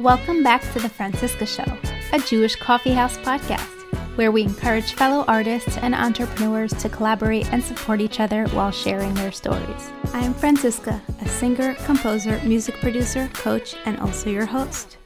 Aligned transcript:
Welcome 0.00 0.42
back 0.42 0.60
to 0.72 0.80
The 0.80 0.88
Franciska 0.88 1.46
Show, 1.46 1.78
a 2.12 2.18
Jewish 2.18 2.56
coffeehouse 2.56 3.16
podcast 3.18 3.70
where 4.16 4.32
we 4.32 4.42
encourage 4.42 4.94
fellow 4.94 5.24
artists 5.28 5.76
and 5.76 5.94
entrepreneurs 5.94 6.72
to 6.82 6.88
collaborate 6.88 7.52
and 7.52 7.62
support 7.62 8.00
each 8.00 8.18
other 8.18 8.48
while 8.48 8.72
sharing 8.72 9.14
their 9.14 9.30
stories. 9.30 9.92
I 10.12 10.18
am 10.18 10.34
Franciska, 10.34 11.00
a 11.20 11.28
singer, 11.28 11.74
composer, 11.84 12.40
music 12.42 12.74
producer, 12.80 13.30
coach, 13.34 13.76
and 13.84 14.00
also 14.00 14.30
your 14.30 14.46
host. 14.46 14.96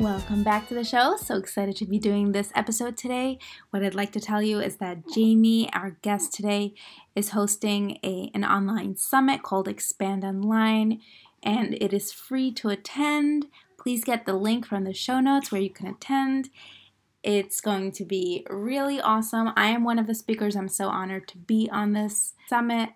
Welcome 0.00 0.42
back 0.42 0.66
to 0.68 0.74
the 0.74 0.82
show. 0.82 1.18
So 1.18 1.36
excited 1.36 1.76
to 1.76 1.84
be 1.84 1.98
doing 1.98 2.32
this 2.32 2.52
episode 2.54 2.96
today. 2.96 3.38
What 3.68 3.84
I'd 3.84 3.94
like 3.94 4.12
to 4.12 4.20
tell 4.20 4.40
you 4.40 4.60
is 4.60 4.76
that 4.76 5.02
Jaime, 5.14 5.68
our 5.74 5.98
guest 6.00 6.32
today, 6.32 6.72
is 7.14 7.30
hosting 7.30 7.98
a, 8.02 8.30
an 8.32 8.44
online 8.44 8.96
summit 8.96 9.42
called 9.42 9.68
Expand 9.68 10.24
Online, 10.24 11.02
and 11.42 11.74
it 11.74 11.92
is 11.92 12.12
free 12.12 12.50
to 12.52 12.70
attend. 12.70 13.48
Please 13.82 14.04
get 14.04 14.26
the 14.26 14.34
link 14.34 14.64
from 14.64 14.84
the 14.84 14.94
show 14.94 15.18
notes 15.18 15.50
where 15.50 15.60
you 15.60 15.70
can 15.70 15.88
attend. 15.88 16.50
It's 17.24 17.60
going 17.60 17.90
to 17.92 18.04
be 18.04 18.46
really 18.48 19.00
awesome. 19.00 19.52
I 19.56 19.70
am 19.70 19.82
one 19.82 19.98
of 19.98 20.06
the 20.06 20.14
speakers. 20.14 20.54
I'm 20.54 20.68
so 20.68 20.88
honored 20.88 21.26
to 21.28 21.38
be 21.38 21.68
on 21.72 21.92
this 21.92 22.34
summit. 22.48 22.90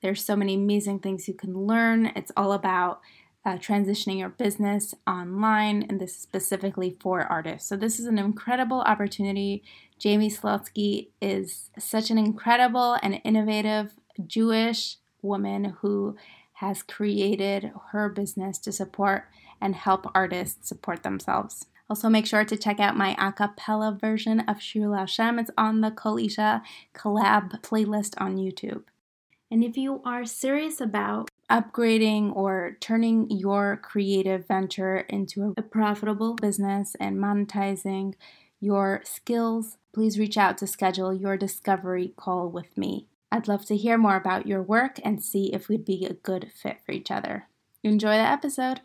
There's 0.00 0.24
so 0.24 0.36
many 0.36 0.54
amazing 0.54 1.00
things 1.00 1.26
you 1.26 1.34
can 1.34 1.66
learn. 1.66 2.12
It's 2.14 2.30
all 2.36 2.52
about 2.52 3.00
uh, 3.44 3.56
transitioning 3.56 4.18
your 4.18 4.28
business 4.28 4.94
online, 5.08 5.84
and 5.88 6.00
this 6.00 6.12
is 6.12 6.22
specifically 6.22 6.96
for 7.00 7.22
artists. 7.22 7.68
So, 7.68 7.76
this 7.76 7.98
is 7.98 8.06
an 8.06 8.18
incredible 8.18 8.82
opportunity. 8.82 9.64
Jaime 10.02 10.30
Slutzky 10.30 11.08
is 11.20 11.70
such 11.78 12.10
an 12.10 12.18
incredible 12.18 12.96
and 13.02 13.20
innovative 13.24 13.94
Jewish 14.24 14.98
woman 15.22 15.76
who 15.80 16.16
has 16.54 16.82
created 16.82 17.72
her 17.90 18.08
business 18.08 18.58
to 18.58 18.72
support 18.72 19.28
and 19.60 19.74
help 19.74 20.10
artists 20.14 20.68
support 20.68 21.02
themselves. 21.02 21.66
Also, 21.90 22.08
make 22.08 22.26
sure 22.26 22.44
to 22.44 22.56
check 22.56 22.80
out 22.80 22.96
my 22.96 23.16
a 23.18 23.32
cappella 23.32 23.96
version 23.98 24.40
of 24.40 24.60
Shir 24.60 24.94
Hashem. 24.94 25.38
It's 25.38 25.50
on 25.56 25.80
the 25.80 25.90
Kol 25.90 26.18
Isha 26.18 26.62
collab 26.94 27.62
playlist 27.62 28.14
on 28.18 28.36
YouTube. 28.36 28.84
And 29.50 29.64
if 29.64 29.78
you 29.78 30.02
are 30.04 30.26
serious 30.26 30.80
about 30.80 31.30
upgrading 31.50 32.36
or 32.36 32.76
turning 32.80 33.30
your 33.30 33.78
creative 33.82 34.46
venture 34.46 34.98
into 34.98 35.54
a 35.56 35.62
profitable 35.62 36.34
business 36.34 36.94
and 37.00 37.16
monetizing 37.16 38.14
your 38.60 39.00
skills, 39.04 39.78
please 39.94 40.18
reach 40.18 40.36
out 40.36 40.58
to 40.58 40.66
schedule 40.66 41.14
your 41.14 41.38
discovery 41.38 42.12
call 42.16 42.50
with 42.50 42.76
me. 42.76 43.06
I'd 43.32 43.48
love 43.48 43.64
to 43.66 43.76
hear 43.76 43.96
more 43.96 44.16
about 44.16 44.46
your 44.46 44.62
work 44.62 45.00
and 45.04 45.22
see 45.22 45.52
if 45.54 45.68
we'd 45.68 45.84
be 45.84 46.04
a 46.04 46.14
good 46.14 46.50
fit 46.54 46.78
for 46.84 46.92
each 46.92 47.10
other. 47.10 47.48
Enjoy 47.82 48.12
the 48.12 48.18
episode. 48.18 48.80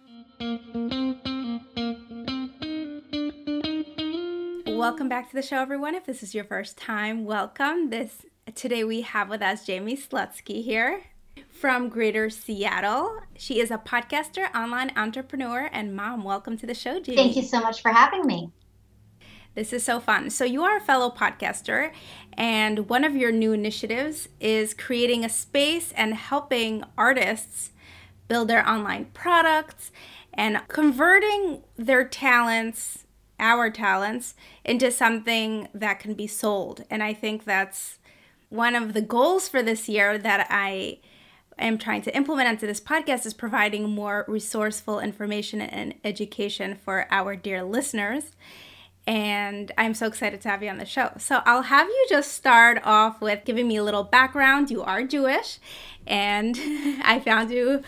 Welcome 4.68 5.08
back 5.08 5.30
to 5.30 5.36
the 5.36 5.42
show, 5.42 5.62
everyone. 5.62 5.96
If 5.96 6.06
this 6.06 6.22
is 6.22 6.36
your 6.36 6.44
first 6.44 6.78
time, 6.78 7.24
welcome. 7.24 7.90
This 7.90 8.26
today 8.54 8.84
we 8.84 9.00
have 9.02 9.30
with 9.30 9.42
us 9.42 9.66
Jaime 9.66 9.96
Slutzky 9.96 10.62
here 10.62 11.04
from 11.50 11.88
Greater 11.88 12.30
Seattle. 12.30 13.20
She 13.38 13.62
is 13.62 13.72
a 13.72 13.78
podcaster, 13.78 14.54
online 14.54 14.92
entrepreneur, 14.98 15.70
and 15.72 15.96
mom. 15.96 16.26
Welcome 16.26 16.58
to 16.58 16.66
the 16.66 16.74
show, 16.74 16.96
Jaime. 16.96 17.16
Thank 17.16 17.38
you 17.38 17.44
so 17.44 17.62
much 17.62 17.82
for 17.82 17.94
having 17.94 18.28
me. 18.28 18.52
This 19.56 19.72
is 19.72 19.86
so 19.86 20.02
fun. 20.02 20.30
So, 20.30 20.44
you 20.44 20.64
are 20.64 20.76
a 20.76 20.82
fellow 20.82 21.10
podcaster, 21.10 21.94
and 22.34 22.90
one 22.90 23.06
of 23.06 23.16
your 23.16 23.32
new 23.32 23.54
initiatives 23.54 24.28
is 24.42 24.74
creating 24.74 25.24
a 25.24 25.30
space 25.30 25.94
and 25.94 26.14
helping 26.16 26.84
artists 26.98 27.70
build 28.28 28.48
their 28.50 28.68
online 28.68 29.06
products 29.14 29.92
and 30.34 30.62
converting 30.68 31.64
their 31.78 32.08
talents 32.08 33.04
our 33.40 33.70
talents 33.70 34.36
into 34.64 34.90
something 34.90 35.68
that 35.74 36.00
can 36.00 36.14
be 36.14 36.28
sold. 36.28 36.84
And 36.90 37.04
I 37.04 37.14
think 37.14 37.44
that's 37.44 38.00
one 38.50 38.76
of 38.76 38.94
the 38.94 39.02
goals 39.02 39.50
for 39.50 39.62
this 39.62 39.90
year 39.90 40.18
that 40.18 40.48
I 40.50 41.00
am 41.60 41.78
trying 41.78 42.02
to 42.04 42.16
implement 42.16 42.50
into 42.50 42.66
this 42.66 42.80
podcast 42.80 43.26
is 43.26 43.34
providing 43.34 43.90
more 43.90 44.26
resourceful 44.28 45.00
information 45.00 45.62
and 45.62 45.96
education 46.04 46.76
for 46.76 47.06
our 47.12 47.36
dear 47.36 47.64
listeners. 47.64 48.36
And 49.06 49.72
I'm 49.78 49.94
so 49.94 50.08
excited 50.08 50.40
to 50.42 50.50
have 50.50 50.64
you 50.64 50.70
on 50.70 50.78
the 50.78 50.86
show. 50.86 51.12
So 51.18 51.42
I'll 51.46 51.64
have 51.64 51.88
you 51.88 52.06
just 52.10 52.32
start 52.32 52.80
off 52.86 53.20
with 53.20 53.44
giving 53.44 53.68
me 53.68 53.76
a 53.76 53.84
little 53.84 54.04
background. 54.04 54.72
You 54.72 54.82
are 54.84 55.04
Jewish, 55.04 55.60
and 56.08 56.58
I 57.04 57.20
found 57.20 57.52
you 57.52 57.84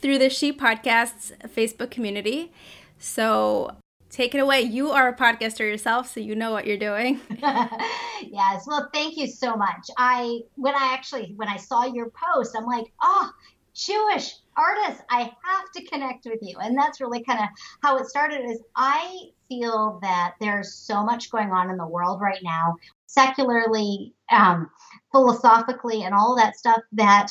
through 0.00 0.18
the 0.18 0.30
She 0.30 0.52
Podcasts 0.52 1.32
Facebook 1.48 1.90
community. 1.90 2.52
So 2.98 3.76
take 4.10 4.34
it 4.34 4.38
away. 4.38 4.62
You 4.62 4.90
are 4.90 5.08
a 5.08 5.16
podcaster 5.16 5.60
yourself, 5.60 6.10
so 6.10 6.20
you 6.20 6.34
know 6.34 6.52
what 6.52 6.66
you're 6.66 6.76
doing. 6.76 7.20
yes. 7.30 8.64
Well, 8.66 8.88
thank 8.92 9.16
you 9.16 9.26
so 9.26 9.56
much. 9.56 9.88
I 9.96 10.40
when 10.56 10.74
I 10.74 10.92
actually 10.92 11.32
when 11.36 11.48
I 11.48 11.56
saw 11.56 11.84
your 11.84 12.10
post, 12.10 12.56
I'm 12.56 12.66
like, 12.66 12.92
oh, 13.02 13.30
Jewish 13.74 14.34
artists, 14.56 15.02
I 15.10 15.22
have 15.22 15.70
to 15.76 15.84
connect 15.86 16.26
with 16.26 16.40
you. 16.42 16.58
And 16.58 16.76
that's 16.76 17.00
really 17.00 17.22
kind 17.22 17.40
of 17.40 17.48
how 17.82 17.96
it 17.98 18.06
started 18.06 18.44
is 18.44 18.60
I 18.76 19.30
feel 19.48 19.98
that 20.02 20.34
there's 20.40 20.74
so 20.74 21.02
much 21.02 21.30
going 21.30 21.50
on 21.50 21.70
in 21.70 21.76
the 21.76 21.86
world 21.86 22.20
right 22.20 22.42
now, 22.42 22.76
secularly, 23.06 24.12
um, 24.30 24.70
philosophically, 25.12 26.02
and 26.02 26.14
all 26.14 26.36
that 26.36 26.56
stuff 26.56 26.80
that 26.92 27.28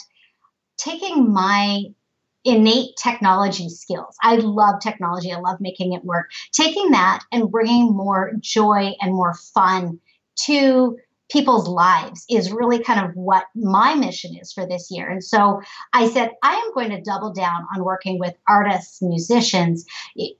taking 0.78 1.32
my 1.32 1.84
innate 2.46 2.96
technology 3.02 3.70
skills. 3.70 4.16
I 4.24 4.36
love 4.36 4.76
technology. 4.82 5.32
I 5.32 5.40
love 5.40 5.58
making 5.60 5.94
it 5.94 6.04
work. 6.04 6.30
Taking 6.54 6.92
that 6.92 7.22
and 7.32 7.52
bringing 7.52 7.96
more 7.96 8.34
joy 8.40 8.94
and 9.02 9.14
more 9.14 9.36
fun 9.54 10.00
to 10.46 10.98
people's 11.30 11.68
lives 11.68 12.26
is 12.30 12.52
really 12.52 12.84
kind 12.84 13.06
of 13.06 13.16
what 13.16 13.46
my 13.56 13.96
mission 13.96 14.36
is 14.36 14.52
for 14.52 14.66
this 14.66 14.90
year. 14.90 15.10
And 15.10 15.24
so 15.24 15.62
I 15.94 16.10
said, 16.10 16.32
I 16.44 16.56
am 16.56 16.74
going 16.74 16.90
to 16.90 17.02
double 17.02 17.32
down 17.32 17.66
on 17.76 17.84
working 17.84 18.20
with 18.20 18.34
artists, 18.48 19.02
musicians, 19.02 19.86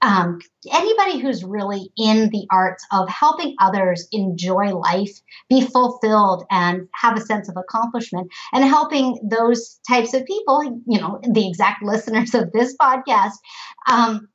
um, 0.02 0.40
anybody 0.72 1.18
who's 1.18 1.44
really 1.44 1.90
in 1.96 2.30
the 2.30 2.46
arts 2.50 2.84
of 2.92 3.08
helping 3.08 3.54
others 3.60 4.08
enjoy 4.12 4.74
life, 4.74 5.20
be 5.48 5.62
fulfilled, 5.62 6.44
and 6.50 6.88
have 6.94 7.16
a 7.16 7.20
sense 7.20 7.48
of 7.48 7.56
accomplishment, 7.56 8.30
and 8.52 8.64
helping 8.64 9.18
those 9.22 9.78
types 9.88 10.12
of 10.12 10.24
people, 10.24 10.82
you 10.86 11.00
know, 11.00 11.20
the 11.22 11.48
exact 11.48 11.82
listeners 11.84 12.34
of 12.34 12.50
this 12.52 12.76
podcast. 12.76 13.32
Um, 13.88 14.28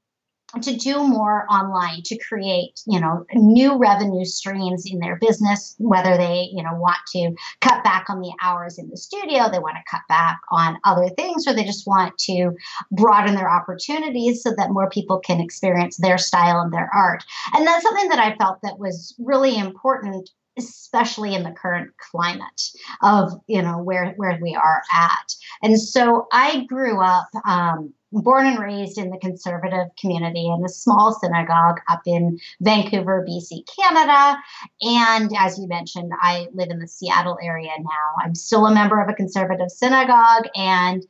to 0.64 0.76
do 0.76 1.06
more 1.08 1.46
online 1.50 2.02
to 2.04 2.18
create 2.18 2.82
you 2.88 3.00
know 3.00 3.26
new 3.34 3.78
revenue 3.78 4.26
streams 4.26 4.86
in 4.90 5.00
their 5.00 5.18
business 5.18 5.76
whether 5.78 6.18
they 6.18 6.50
you 6.52 6.64
know 6.64 6.74
want 6.76 6.98
to 7.12 7.34
cut 7.62 7.84
back 7.84 8.10
on 8.10 8.22
the 8.22 8.34
hours 8.42 8.78
in 8.78 8.90
the 8.90 8.98
studio 8.98 9.50
they 9.50 9.60
want 9.60 9.76
to 9.76 9.92
cut 9.92 10.02
back 10.08 10.40
on 10.52 10.78
other 10.84 11.10
things 11.10 11.48
or 11.48 11.54
they 11.54 11.64
just 11.64 11.88
want 11.88 12.18
to 12.18 12.52
broaden 12.92 13.36
their 13.36 13.50
opportunities 13.50 14.42
so 14.42 14.54
that 14.58 14.72
more 14.72 14.90
people 14.90 15.20
can 15.20 15.40
experience 15.40 15.98
their 15.98 16.18
style 16.18 16.60
and 16.60 16.74
their 16.74 16.90
art. 16.94 17.24
And 17.54 17.66
that's 17.66 17.84
something 17.84 18.10
that 18.10 18.20
i 18.20 18.36
felt 18.36 18.60
that 18.64 18.80
was 18.80 19.16
really 19.20 19.58
important 19.58 20.30
especially 20.58 21.36
in 21.36 21.44
the 21.44 21.52
current 21.52 21.92
climate 21.98 22.62
of 23.02 23.34
you 23.48 23.62
know 23.62 23.78
where 23.78 24.14
where 24.16 24.40
we 24.42 24.56
are 24.56 24.82
at. 24.94 25.34
And 25.62 25.80
so 25.80 26.28
i 26.32 26.66
grew 26.66 27.02
up 27.02 27.28
um, 27.46 27.94
born 28.22 28.48
and 28.48 28.60
raised 28.60 28.98
in 28.98 29.10
the 29.10 29.18
conservative 29.18 29.88
community 30.00 30.48
in 30.48 30.64
a 30.66 30.70
small 30.70 31.14
synagogue 31.14 31.80
up 31.90 32.02
in 32.06 32.40
Vancouver, 32.62 33.26
BC, 33.28 33.64
Canada. 33.80 34.38
And 34.82 35.32
as 35.38 35.58
you 35.58 35.68
mentioned, 35.68 36.12
I 36.22 36.48
live 36.54 36.70
in 36.70 36.80
the 36.80 36.88
Seattle 36.88 37.38
area 37.42 37.72
now. 37.80 38.24
I'm 38.24 38.36
still 38.36 38.66
a 38.66 38.74
member 38.74 39.02
of 39.02 39.10
a 39.10 39.14
conservative 39.14 39.70
synagogue, 39.70 40.48
and 40.56 41.04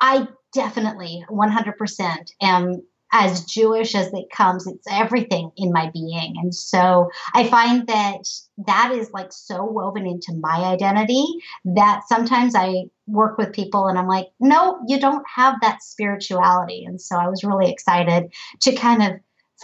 I 0.00 0.28
definitely 0.52 1.24
100% 1.30 2.32
am 2.40 2.82
as 3.16 3.44
Jewish 3.44 3.94
as 3.94 4.12
it 4.12 4.28
comes. 4.30 4.66
It's 4.66 4.86
everything 4.90 5.52
in 5.56 5.72
my 5.72 5.88
being. 5.94 6.34
And 6.36 6.52
so 6.52 7.08
I 7.32 7.48
find 7.48 7.86
that 7.86 8.28
that 8.66 8.90
is 8.92 9.08
like 9.12 9.32
so 9.32 9.64
woven 9.64 10.04
into 10.04 10.34
my 10.34 10.64
identity 10.64 11.24
that 11.64 12.02
sometimes 12.08 12.56
I 12.56 12.86
work 13.06 13.38
with 13.38 13.52
people 13.52 13.86
and 13.86 13.96
I'm 13.96 14.08
like, 14.08 14.26
no, 14.40 14.80
you 14.88 14.98
don't 14.98 15.24
have 15.32 15.54
that 15.62 15.84
spirituality. 15.84 16.84
And 16.84 17.00
so 17.00 17.16
I 17.16 17.28
was 17.28 17.44
really 17.44 17.70
excited 17.70 18.32
to 18.62 18.74
kind 18.74 19.00
of 19.00 19.12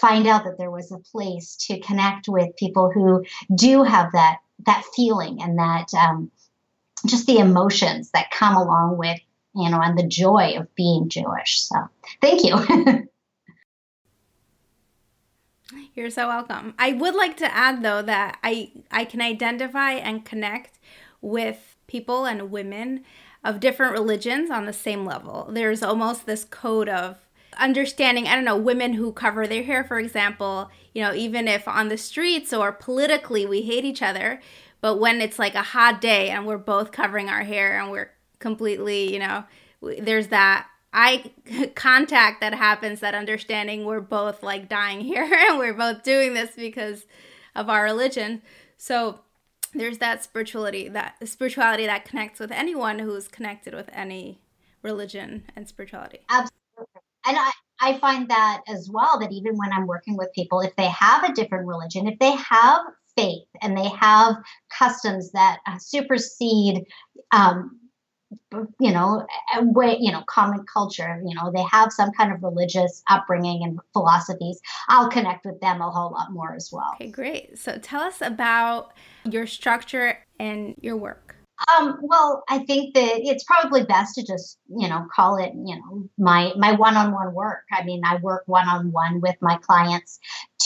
find 0.01 0.29
out 0.29 0.45
that 0.45 0.57
there 0.57 0.71
was 0.71 0.93
a 0.93 0.99
place 0.99 1.57
to 1.67 1.81
connect 1.81 2.29
with 2.29 2.57
people 2.57 2.93
who 2.95 3.25
do 3.55 3.83
have 3.83 4.13
that 4.13 4.39
that 4.67 4.85
feeling 4.95 5.43
and 5.43 5.59
that 5.59 5.87
um, 5.95 6.31
just 7.07 7.27
the 7.27 7.39
emotions 7.39 8.11
that 8.13 8.31
come 8.31 8.55
along 8.55 8.97
with 8.97 9.19
you 9.57 9.69
know 9.69 9.81
and 9.81 9.99
the 9.99 10.07
joy 10.07 10.55
of 10.57 10.73
being 10.77 11.09
Jewish. 11.09 11.63
So 11.63 11.77
thank 12.21 12.45
you. 12.45 13.09
You're 15.95 16.11
so 16.11 16.29
welcome. 16.29 16.75
I 16.79 16.93
would 16.93 17.15
like 17.15 17.37
to 17.39 17.55
add 17.55 17.83
though 17.83 18.03
that 18.03 18.39
I 18.43 18.73
I 18.91 19.05
can 19.05 19.21
identify 19.21 19.93
and 19.93 20.25
connect 20.25 20.79
with 21.21 21.77
people 21.87 22.25
and 22.25 22.51
women 22.51 23.05
of 23.45 23.61
different 23.61 23.93
religions 23.93 24.51
on 24.51 24.67
the 24.67 24.73
same 24.73 25.05
level. 25.05 25.49
There's 25.51 25.83
almost 25.83 26.27
this 26.27 26.45
code 26.45 26.89
of 26.89 27.17
understanding, 27.59 28.27
I 28.27 28.35
don't 28.35 28.45
know, 28.45 28.57
women 28.57 28.95
who 28.95 29.13
cover 29.13 29.47
their 29.47 29.63
hair 29.63 29.85
for 29.85 29.99
example, 29.99 30.71
you 30.95 31.03
know, 31.03 31.15
even 31.15 31.49
if 31.49 31.67
on 31.69 31.89
the 31.89 31.99
streets 31.99 32.53
or 32.53 32.73
politically 32.73 33.47
we 33.47 33.63
hate 33.63 33.85
each 33.85 34.03
other, 34.03 34.41
but 34.81 34.99
when 34.99 35.21
it's 35.21 35.39
like 35.39 35.55
a 35.55 35.63
hot 35.63 36.01
day 36.01 36.31
and 36.31 36.47
we're 36.47 36.59
both 36.59 36.93
covering 36.93 37.29
our 37.29 37.43
hair 37.45 37.81
and 37.81 37.91
we're 37.91 38.11
completely, 38.39 39.13
you 39.13 39.19
know, 39.19 39.45
there's 39.83 40.29
that 40.29 40.67
eye 40.93 41.31
contact 41.75 42.41
that 42.41 42.55
happens, 42.55 43.01
that 43.01 43.15
understanding 43.15 43.85
we're 43.85 44.01
both 44.01 44.43
like 44.43 44.69
dying 44.69 45.01
here 45.01 45.25
and 45.51 45.59
we're 45.59 45.75
both 45.75 46.03
doing 46.03 46.35
this 46.35 46.53
because 46.57 47.07
of 47.55 47.69
our 47.69 47.85
religion. 47.85 48.43
So 48.77 49.21
there's 49.75 49.99
that 49.99 50.25
spirituality, 50.25 50.89
that 50.89 51.17
spirituality 51.29 51.87
that 51.87 52.05
connects 52.05 52.41
with 52.41 52.51
anyone 52.51 52.99
who's 52.99 53.29
connected 53.29 53.75
with 53.75 53.89
any 53.93 54.41
religion 54.83 55.45
and 55.55 55.69
spirituality. 55.69 56.21
Absolutely. 56.29 57.03
And 57.27 57.37
I, 57.39 57.51
I 57.81 57.99
find 57.99 58.29
that 58.31 58.63
as 58.67 58.89
well 58.91 59.19
that 59.21 59.33
even 59.33 59.57
when 59.57 59.73
I'm 59.73 59.87
working 59.87 60.17
with 60.17 60.33
people, 60.35 60.61
if 60.61 60.75
they 60.77 60.89
have 60.89 61.25
a 61.25 61.33
different 61.33 61.67
religion, 61.67 62.09
if 62.09 62.19
they 62.19 62.33
have 62.33 62.81
faith 63.17 63.47
and 63.63 63.77
they 63.77 63.89
have 63.89 64.37
customs 64.77 65.31
that 65.33 65.59
supersede 65.79 66.85
um, 67.33 67.80
you 68.79 68.93
know 68.93 69.27
way 69.61 69.97
you 70.01 70.13
know 70.13 70.23
common 70.27 70.65
culture 70.73 71.21
you 71.27 71.35
know 71.35 71.51
they 71.53 71.63
have 71.63 71.93
some 71.93 72.13
kind 72.13 72.33
of 72.33 72.43
religious 72.43 73.03
upbringing 73.11 73.63
and 73.65 73.79
philosophies. 73.93 74.61
I'll 74.89 75.11
connect 75.11 75.45
with 75.45 75.61
them 75.61 75.81
a 75.81 75.91
whole 75.91 76.13
lot 76.13 76.33
more 76.33 76.55
as 76.55 76.71
well. 76.73 76.93
Okay 76.95 77.11
great. 77.11 77.59
So 77.59 77.79
tell 77.79 78.03
us 78.03 78.21
about 78.21 78.93
your 79.25 79.47
structure 79.47 80.19
and 80.39 80.75
your 80.81 80.97
work. 80.97 81.37
Um, 81.69 81.99
well, 82.01 82.43
I 82.49 82.61
think 82.61 82.95
that 82.95 83.13
it's 83.17 83.45
probably 83.45 83.85
best 83.85 84.15
to 84.15 84.25
just, 84.25 84.59
you 84.69 84.89
know, 84.89 85.07
call 85.15 85.37
it, 85.37 85.53
you 85.55 85.77
know, 85.77 86.09
my 86.17 86.53
my 86.57 86.73
one-on-one 86.73 87.35
work. 87.35 87.65
I 87.73 87.85
mean, 87.85 88.01
I 88.05 88.17
work 88.17 88.45
one-on-one 88.47 89.21
with 89.21 89.37
my 89.43 89.59
clients 89.59 90.19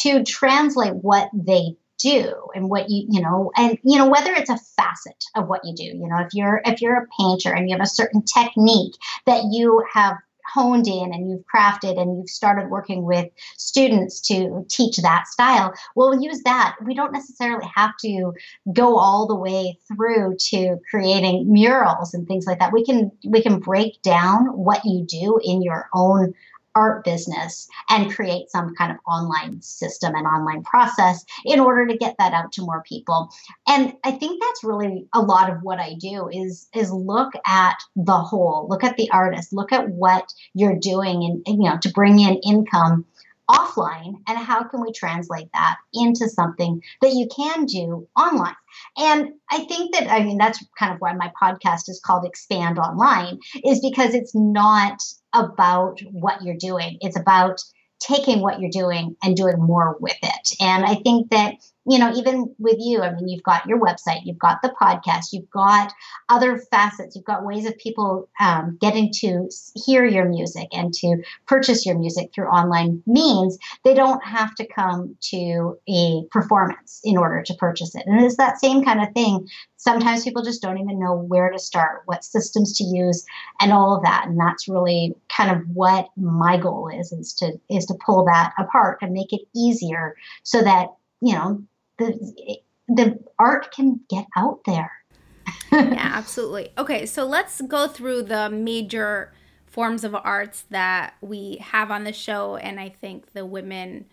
to 0.02 0.22
translate 0.22 0.94
what 0.94 1.30
they 1.34 1.76
do 2.04 2.34
and 2.54 2.68
what 2.68 2.90
you 2.90 3.06
you 3.10 3.20
know 3.20 3.50
and 3.56 3.78
you 3.82 3.98
know 3.98 4.08
whether 4.08 4.32
it's 4.32 4.50
a 4.50 4.58
facet 4.76 5.24
of 5.34 5.48
what 5.48 5.62
you 5.64 5.74
do 5.74 5.84
you 5.84 6.06
know 6.06 6.18
if 6.18 6.34
you're 6.34 6.60
if 6.66 6.82
you're 6.82 6.96
a 6.96 7.06
painter 7.18 7.52
and 7.52 7.68
you 7.68 7.74
have 7.74 7.84
a 7.84 7.88
certain 7.88 8.22
technique 8.22 8.94
that 9.26 9.44
you 9.50 9.82
have 9.92 10.16
honed 10.46 10.86
in 10.86 11.12
and 11.14 11.30
you've 11.30 11.44
crafted 11.52 11.98
and 11.98 12.18
you've 12.18 12.28
started 12.28 12.68
working 12.68 13.04
with 13.04 13.26
students 13.56 14.20
to 14.20 14.64
teach 14.68 14.98
that 14.98 15.26
style 15.26 15.72
we'll 15.94 16.20
use 16.20 16.42
that. 16.44 16.76
We 16.84 16.94
don't 16.94 17.12
necessarily 17.12 17.66
have 17.74 17.92
to 18.02 18.32
go 18.72 18.98
all 18.98 19.26
the 19.26 19.34
way 19.34 19.78
through 19.88 20.36
to 20.50 20.76
creating 20.90 21.52
murals 21.52 22.14
and 22.14 22.26
things 22.26 22.46
like 22.46 22.58
that. 22.58 22.72
We 22.72 22.84
can 22.84 23.10
we 23.26 23.42
can 23.42 23.58
break 23.58 24.02
down 24.02 24.46
what 24.46 24.84
you 24.84 25.04
do 25.04 25.40
in 25.42 25.62
your 25.62 25.88
own 25.94 26.34
art 26.74 27.04
business 27.04 27.68
and 27.88 28.14
create 28.14 28.50
some 28.50 28.74
kind 28.74 28.92
of 28.92 28.98
online 29.06 29.60
system 29.62 30.14
and 30.14 30.26
online 30.26 30.62
process 30.62 31.24
in 31.44 31.60
order 31.60 31.86
to 31.86 31.96
get 31.96 32.16
that 32.18 32.32
out 32.32 32.52
to 32.52 32.62
more 32.62 32.82
people. 32.82 33.30
And 33.68 33.94
i 34.04 34.12
think 34.12 34.42
that's 34.42 34.64
really 34.64 35.06
a 35.12 35.20
lot 35.20 35.50
of 35.50 35.62
what 35.62 35.78
i 35.78 35.94
do 35.94 36.28
is 36.28 36.68
is 36.74 36.90
look 36.90 37.32
at 37.46 37.76
the 37.96 38.16
whole 38.16 38.66
look 38.68 38.84
at 38.84 38.96
the 38.96 39.10
artist 39.10 39.52
look 39.52 39.72
at 39.72 39.88
what 39.88 40.32
you're 40.54 40.78
doing 40.78 41.42
and, 41.46 41.62
you 41.62 41.68
know 41.68 41.78
to 41.80 41.90
bring 41.90 42.18
in 42.18 42.40
income 42.46 43.04
offline 43.50 44.14
and 44.26 44.38
how 44.38 44.62
can 44.64 44.80
we 44.80 44.90
translate 44.90 45.48
that 45.52 45.76
into 45.92 46.28
something 46.28 46.82
that 47.02 47.12
you 47.12 47.28
can 47.34 47.66
do 47.66 48.08
online? 48.16 48.54
And 48.96 49.32
i 49.50 49.64
think 49.64 49.94
that 49.94 50.08
i 50.08 50.22
mean 50.22 50.38
that's 50.38 50.64
kind 50.78 50.92
of 50.92 51.00
why 51.00 51.12
my 51.12 51.30
podcast 51.40 51.88
is 51.88 52.00
called 52.04 52.24
expand 52.24 52.78
online 52.78 53.38
is 53.64 53.80
because 53.80 54.14
it's 54.14 54.34
not 54.34 55.00
about 55.34 56.00
what 56.10 56.42
you're 56.42 56.56
doing. 56.56 56.98
It's 57.00 57.18
about 57.18 57.60
taking 58.00 58.40
what 58.40 58.60
you're 58.60 58.70
doing 58.70 59.16
and 59.22 59.36
doing 59.36 59.58
more 59.58 59.96
with 60.00 60.16
it. 60.22 60.56
And 60.60 60.84
i 60.84 60.94
think 60.96 61.30
that 61.30 61.54
you 61.86 61.98
know, 61.98 62.12
even 62.14 62.54
with 62.58 62.76
you, 62.78 63.02
I 63.02 63.12
mean, 63.12 63.28
you've 63.28 63.42
got 63.42 63.66
your 63.66 63.78
website, 63.78 64.20
you've 64.24 64.38
got 64.38 64.62
the 64.62 64.74
podcast, 64.80 65.32
you've 65.32 65.50
got 65.50 65.92
other 66.28 66.58
facets, 66.70 67.14
you've 67.14 67.26
got 67.26 67.44
ways 67.44 67.66
of 67.66 67.76
people 67.76 68.28
um, 68.40 68.78
getting 68.80 69.12
to 69.20 69.50
hear 69.84 70.04
your 70.04 70.24
music 70.26 70.68
and 70.72 70.94
to 70.94 71.22
purchase 71.46 71.84
your 71.84 71.98
music 71.98 72.30
through 72.34 72.46
online 72.46 73.02
means. 73.06 73.58
They 73.84 73.92
don't 73.92 74.24
have 74.24 74.54
to 74.56 74.66
come 74.66 75.16
to 75.30 75.78
a 75.88 76.22
performance 76.30 77.00
in 77.04 77.18
order 77.18 77.42
to 77.42 77.54
purchase 77.54 77.94
it. 77.94 78.04
And 78.06 78.24
it's 78.24 78.38
that 78.38 78.60
same 78.60 78.82
kind 78.82 79.02
of 79.02 79.12
thing. 79.12 79.46
Sometimes 79.76 80.24
people 80.24 80.42
just 80.42 80.62
don't 80.62 80.78
even 80.78 80.98
know 80.98 81.14
where 81.14 81.50
to 81.50 81.58
start, 81.58 82.02
what 82.06 82.24
systems 82.24 82.78
to 82.78 82.84
use, 82.84 83.26
and 83.60 83.70
all 83.70 83.94
of 83.94 84.02
that. 84.04 84.24
And 84.26 84.40
that's 84.40 84.66
really 84.66 85.14
kind 85.28 85.50
of 85.50 85.68
what 85.68 86.08
my 86.16 86.56
goal 86.56 86.88
is: 86.88 87.12
is 87.12 87.34
to 87.34 87.60
is 87.68 87.84
to 87.86 87.94
pull 88.04 88.24
that 88.24 88.54
apart 88.58 88.98
and 89.02 89.12
make 89.12 89.34
it 89.34 89.42
easier 89.54 90.16
so 90.42 90.62
that 90.62 90.88
you 91.20 91.34
know 91.34 91.62
the 91.98 92.58
the 92.88 93.18
art 93.38 93.72
can 93.72 94.00
get 94.10 94.26
out 94.36 94.60
there. 94.66 94.90
yeah, 95.72 96.12
absolutely. 96.14 96.70
Okay, 96.76 97.06
so 97.06 97.24
let's 97.24 97.60
go 97.62 97.88
through 97.88 98.22
the 98.22 98.50
major 98.50 99.32
forms 99.66 100.04
of 100.04 100.14
arts 100.14 100.64
that 100.70 101.14
we 101.20 101.56
have 101.60 101.90
on 101.90 102.04
the 102.04 102.12
show 102.12 102.56
and 102.56 102.78
I 102.78 102.88
think 102.88 103.32
the 103.32 103.44
women 103.44 104.04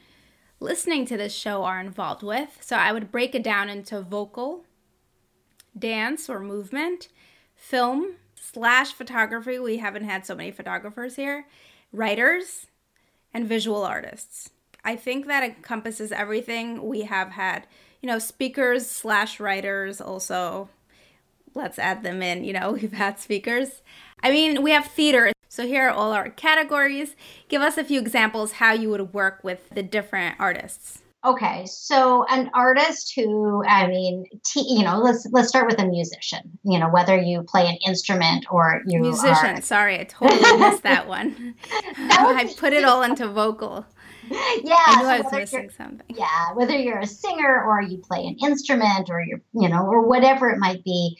listening 0.59 1.05
to 1.07 1.17
this 1.17 1.33
show 1.35 1.63
are 1.63 1.79
involved 1.79 2.23
with. 2.23 2.57
So 2.61 2.77
I 2.77 2.91
would 2.91 3.11
break 3.11 3.35
it 3.35 3.43
down 3.43 3.69
into 3.69 4.01
vocal, 4.01 4.65
dance 5.77 6.29
or 6.29 6.39
movement, 6.39 7.09
film, 7.55 8.13
slash 8.35 8.93
photography. 8.93 9.59
We 9.59 9.77
haven't 9.77 10.05
had 10.05 10.25
so 10.25 10.35
many 10.35 10.51
photographers 10.51 11.15
here, 11.15 11.45
writers, 11.91 12.67
and 13.33 13.47
visual 13.47 13.83
artists. 13.83 14.49
I 14.83 14.95
think 14.95 15.27
that 15.27 15.43
encompasses 15.43 16.11
everything. 16.11 16.87
We 16.87 17.01
have 17.03 17.31
had, 17.31 17.67
you 18.01 18.07
know, 18.07 18.19
speakers 18.19 18.89
slash 18.89 19.39
writers 19.39 20.01
also. 20.01 20.69
Let's 21.53 21.77
add 21.77 22.03
them 22.03 22.21
in. 22.21 22.43
You 22.43 22.53
know, 22.53 22.71
we've 22.81 22.93
had 22.93 23.19
speakers. 23.19 23.81
I 24.23 24.31
mean, 24.31 24.61
we 24.61 24.71
have 24.71 24.87
theater. 24.87 25.31
So 25.49 25.67
here 25.67 25.87
are 25.87 25.91
all 25.91 26.13
our 26.13 26.29
categories. 26.29 27.15
Give 27.49 27.61
us 27.61 27.77
a 27.77 27.83
few 27.83 27.99
examples 27.99 28.53
how 28.53 28.73
you 28.73 28.89
would 28.89 29.13
work 29.13 29.43
with 29.43 29.69
the 29.69 29.83
different 29.83 30.37
artists. 30.39 31.01
Okay, 31.23 31.67
so 31.67 32.25
an 32.29 32.49
artist 32.55 33.13
who, 33.15 33.63
I 33.67 33.85
mean, 33.85 34.25
t- 34.43 34.65
you 34.67 34.83
know, 34.83 34.97
let's 34.97 35.27
let's 35.31 35.49
start 35.49 35.67
with 35.67 35.79
a 35.79 35.85
musician. 35.85 36.57
You 36.63 36.79
know, 36.79 36.89
whether 36.89 37.15
you 37.15 37.43
play 37.43 37.67
an 37.67 37.77
instrument 37.85 38.47
or 38.49 38.81
you 38.87 38.99
musician. 38.99 39.57
Are... 39.57 39.61
Sorry, 39.61 39.99
I 39.99 40.05
totally 40.05 40.57
missed 40.57 40.81
that 40.81 41.07
one. 41.07 41.53
that 41.69 42.35
I 42.37 42.51
put 42.55 42.73
it 42.73 42.83
all 42.83 43.03
into 43.03 43.27
vocal. 43.27 43.85
yeah, 44.63 44.77
I 44.85 45.17
knew 45.17 45.23
so 45.23 45.35
I 45.35 45.39
missing 45.39 45.69
something. 45.69 46.15
Yeah, 46.15 46.53
whether 46.53 46.77
you're 46.77 46.99
a 46.99 47.07
singer 47.07 47.63
or 47.63 47.81
you 47.81 47.97
play 47.97 48.25
an 48.25 48.37
instrument 48.41 49.09
or 49.09 49.21
you're, 49.21 49.41
you 49.53 49.67
know, 49.67 49.85
or 49.85 50.07
whatever 50.07 50.49
it 50.49 50.57
might 50.57 50.83
be, 50.83 51.17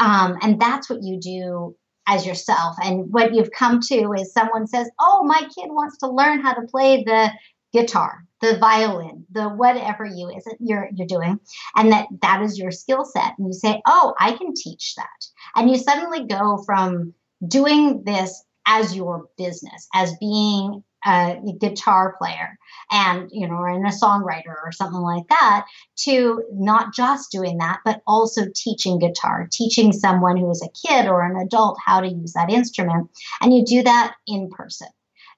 um, 0.00 0.38
and 0.40 0.60
that's 0.60 0.88
what 0.88 1.02
you 1.02 1.20
do 1.20 1.76
as 2.06 2.26
yourself. 2.26 2.76
And 2.82 3.12
what 3.12 3.34
you've 3.34 3.50
come 3.50 3.80
to 3.80 4.12
is 4.12 4.32
someone 4.32 4.66
says, 4.66 4.90
"Oh, 4.98 5.24
my 5.24 5.40
kid 5.40 5.68
wants 5.68 5.98
to 5.98 6.08
learn 6.08 6.40
how 6.40 6.54
to 6.54 6.66
play 6.66 7.04
the 7.04 7.30
guitar, 7.72 8.24
the 8.40 8.56
violin, 8.58 9.26
the 9.30 9.48
whatever 9.48 10.04
you 10.06 10.30
is 10.30 10.46
it 10.46 10.56
you're 10.60 10.88
you're 10.94 11.06
doing, 11.06 11.38
and 11.76 11.92
that 11.92 12.06
that 12.22 12.42
is 12.42 12.58
your 12.58 12.70
skill 12.70 13.04
set." 13.04 13.34
And 13.38 13.46
you 13.46 13.52
say, 13.52 13.82
"Oh, 13.86 14.14
I 14.18 14.32
can 14.32 14.54
teach 14.54 14.94
that," 14.96 15.26
and 15.54 15.70
you 15.70 15.76
suddenly 15.76 16.26
go 16.26 16.62
from 16.64 17.12
doing 17.46 18.04
this 18.04 18.42
as 18.66 18.96
your 18.96 19.28
business, 19.36 19.86
as 19.94 20.16
being 20.18 20.82
a 21.06 21.40
guitar 21.58 22.14
player 22.18 22.58
and 22.90 23.30
you 23.32 23.46
know 23.46 23.54
or 23.54 23.68
in 23.68 23.86
a 23.86 23.90
songwriter 23.90 24.56
or 24.64 24.72
something 24.72 25.00
like 25.00 25.26
that 25.28 25.66
to 25.96 26.42
not 26.52 26.94
just 26.94 27.30
doing 27.30 27.58
that 27.58 27.80
but 27.84 28.02
also 28.06 28.42
teaching 28.54 28.98
guitar 28.98 29.48
teaching 29.50 29.92
someone 29.92 30.36
who 30.36 30.50
is 30.50 30.62
a 30.62 30.88
kid 30.88 31.06
or 31.06 31.24
an 31.24 31.36
adult 31.36 31.78
how 31.84 32.00
to 32.00 32.08
use 32.08 32.32
that 32.32 32.50
instrument. 32.50 33.10
And 33.40 33.54
you 33.54 33.64
do 33.64 33.82
that 33.82 34.14
in 34.26 34.50
person. 34.50 34.88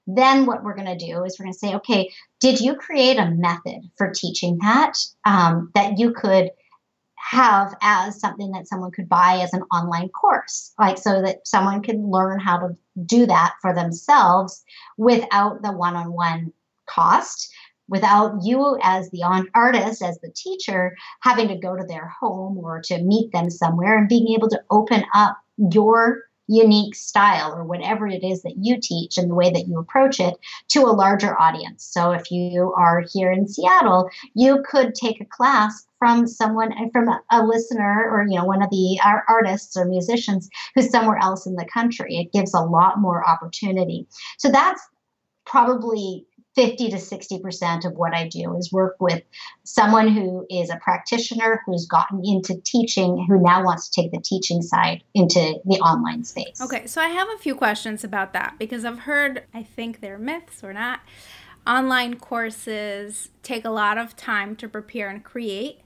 Then 0.05 0.45
what 0.45 0.63
we're 0.63 0.75
going 0.75 0.97
to 0.97 1.05
do 1.05 1.23
is 1.23 1.37
we're 1.37 1.45
going 1.45 1.53
to 1.53 1.59
say, 1.59 1.75
okay, 1.75 2.09
did 2.39 2.61
you 2.61 2.75
create 2.75 3.17
a 3.17 3.31
method 3.31 3.81
for 3.97 4.11
teaching 4.11 4.57
that 4.61 4.93
um, 5.25 5.71
that 5.75 5.99
you 5.99 6.13
could 6.13 6.51
have 7.29 7.75
as 7.81 8.19
something 8.19 8.51
that 8.51 8.67
someone 8.67 8.91
could 8.91 9.09
buy 9.09 9.39
as 9.41 9.53
an 9.53 9.63
online 9.63 10.07
course, 10.09 10.73
like 10.79 10.97
so 10.97 11.21
that 11.21 11.45
someone 11.45 11.81
can 11.81 12.09
learn 12.09 12.39
how 12.39 12.57
to 12.57 12.69
do 13.05 13.25
that 13.25 13.53
for 13.61 13.73
themselves 13.73 14.63
without 14.97 15.61
the 15.61 15.71
one 15.71 15.95
on 15.95 16.13
one 16.13 16.53
cost, 16.85 17.53
without 17.89 18.33
you 18.43 18.77
as 18.81 19.09
the 19.09 19.23
artist, 19.53 20.01
as 20.01 20.17
the 20.19 20.31
teacher, 20.35 20.95
having 21.21 21.49
to 21.49 21.57
go 21.57 21.75
to 21.75 21.83
their 21.83 22.07
home 22.07 22.57
or 22.57 22.81
to 22.81 23.01
meet 23.03 23.31
them 23.33 23.49
somewhere 23.49 23.97
and 23.97 24.07
being 24.07 24.29
able 24.29 24.49
to 24.49 24.61
open 24.71 25.03
up 25.13 25.37
your 25.57 26.21
unique 26.47 26.95
style 26.95 27.53
or 27.53 27.63
whatever 27.63 28.07
it 28.07 28.23
is 28.23 28.41
that 28.43 28.55
you 28.57 28.79
teach 28.81 29.17
and 29.17 29.29
the 29.29 29.35
way 29.35 29.49
that 29.51 29.67
you 29.67 29.77
approach 29.77 30.19
it 30.19 30.35
to 30.69 30.81
a 30.81 30.95
larger 30.95 31.39
audience. 31.39 31.83
So 31.83 32.11
if 32.11 32.31
you 32.31 32.73
are 32.77 33.03
here 33.13 33.31
in 33.31 33.47
Seattle, 33.47 34.09
you 34.33 34.63
could 34.69 34.95
take 34.95 35.21
a 35.21 35.25
class 35.25 35.85
from 35.99 36.27
someone 36.27 36.71
uh, 36.73 36.89
from 36.93 37.07
a, 37.09 37.21
a 37.31 37.43
listener 37.43 38.09
or 38.09 38.25
you 38.27 38.37
know 38.37 38.45
one 38.45 38.61
of 38.61 38.69
the 38.69 38.99
artists 39.27 39.75
or 39.75 39.85
musicians 39.85 40.49
who's 40.75 40.89
somewhere 40.89 41.17
else 41.17 41.45
in 41.45 41.55
the 41.55 41.67
country. 41.73 42.17
It 42.17 42.31
gives 42.31 42.53
a 42.53 42.61
lot 42.61 42.99
more 42.99 43.27
opportunity. 43.27 44.07
So 44.37 44.49
that's 44.49 44.81
probably 45.45 46.25
50 46.57 46.89
to 46.89 46.97
60% 46.97 47.85
of 47.85 47.93
what 47.93 48.15
I 48.15 48.27
do 48.27 48.55
is 48.57 48.71
work 48.71 48.95
with 48.99 49.21
someone 49.63 50.07
who 50.07 50.43
is 50.49 50.71
a 50.71 50.77
practitioner 50.77 51.61
who's 51.67 51.85
gotten 51.85 52.19
into 52.25 52.59
teaching, 52.65 53.23
who 53.29 53.39
now 53.39 53.63
wants 53.63 53.87
to 53.89 54.01
take 54.01 54.11
the 54.11 54.19
teaching 54.19 54.63
side 54.63 55.03
into 55.13 55.59
the 55.65 55.75
online 55.81 56.23
space. 56.23 56.59
Okay, 56.59 56.87
so 56.87 56.99
I 56.99 57.09
have 57.09 57.27
a 57.29 57.37
few 57.37 57.53
questions 57.53 58.03
about 58.03 58.33
that 58.33 58.55
because 58.57 58.85
I've 58.85 59.01
heard, 59.01 59.43
I 59.53 59.61
think 59.61 60.01
they're 60.01 60.17
myths 60.17 60.63
or 60.63 60.73
not. 60.73 61.01
Online 61.67 62.15
courses 62.17 63.29
take 63.43 63.63
a 63.63 63.69
lot 63.69 63.99
of 63.99 64.15
time 64.15 64.55
to 64.55 64.67
prepare 64.67 65.09
and 65.09 65.23
create, 65.23 65.81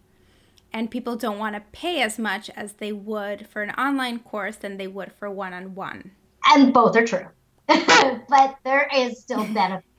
and 0.72 0.90
people 0.90 1.18
don't 1.18 1.38
want 1.38 1.56
to 1.56 1.64
pay 1.74 2.02
as 2.02 2.18
much 2.18 2.50
as 2.52 2.74
they 2.74 2.94
would 2.94 3.46
for 3.50 3.62
an 3.62 3.72
online 3.72 4.20
course 4.20 4.56
than 4.56 4.78
they 4.78 4.88
would 4.88 5.12
for 5.12 5.30
one 5.30 5.54
on 5.54 5.76
one. 5.76 6.12
And 6.46 6.74
both 6.74 6.96
are 6.96 7.06
true. 7.06 7.28
but 7.68 8.58
there 8.64 8.90
is 8.96 9.20
still 9.20 9.46
benefit 9.54 9.84